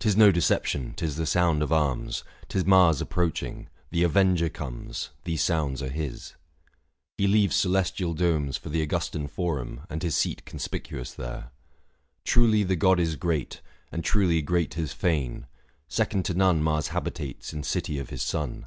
'Tis 0.00 0.16
no 0.16 0.32
deception, 0.32 0.94
'tis 0.96 1.14
the 1.14 1.24
sound 1.24 1.62
of 1.62 1.70
arms— 1.72 2.24
620 2.48 2.48
'Tis 2.48 2.64
Mars 2.66 3.00
approaching: 3.00 3.68
the 3.92 4.02
avenger 4.02 4.48
comes, 4.48 5.10
These 5.22 5.44
sounds 5.44 5.80
are 5.80 5.88
his; 5.90 6.34
he 7.16 7.28
leaves 7.28 7.54
celestial 7.54 8.12
domes 8.12 8.58
Book 8.58 8.72
V. 8.72 8.80
THE 8.80 8.84
FASTI. 8.88 9.18
163 9.28 9.36
For 9.38 9.46
the 9.46 9.52
Augustan 9.52 9.86
forum, 9.86 9.86
and 9.88 10.02
his 10.02 10.16
seat 10.16 10.44
Conspicuous 10.44 11.14
there. 11.14 11.52
Truly 12.24 12.64
the 12.64 12.74
god 12.74 12.98
is 12.98 13.14
great, 13.14 13.60
And 13.92 14.02
truly 14.02 14.42
great 14.42 14.74
his 14.74 14.92
fane; 14.92 15.46
second 15.86 16.24
to 16.24 16.34
none 16.34 16.56
625 16.64 16.64
Mars 16.64 16.88
habitates 16.88 17.52
in 17.52 17.62
city 17.62 18.00
of 18.00 18.10
his 18.10 18.24
son. 18.24 18.66